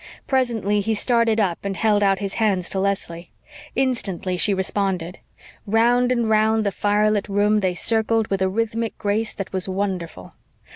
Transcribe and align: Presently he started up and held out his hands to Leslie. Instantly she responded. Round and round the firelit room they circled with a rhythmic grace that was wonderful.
Presently 0.25 0.79
he 0.79 0.95
started 0.95 1.39
up 1.39 1.59
and 1.63 1.77
held 1.77 2.01
out 2.01 2.17
his 2.17 2.33
hands 2.33 2.71
to 2.71 2.79
Leslie. 2.79 3.29
Instantly 3.75 4.35
she 4.35 4.51
responded. 4.51 5.19
Round 5.67 6.11
and 6.11 6.27
round 6.27 6.65
the 6.65 6.71
firelit 6.71 7.29
room 7.29 7.59
they 7.59 7.75
circled 7.75 8.27
with 8.29 8.41
a 8.41 8.49
rhythmic 8.49 8.97
grace 8.97 9.31
that 9.31 9.53
was 9.53 9.69
wonderful. 9.69 10.33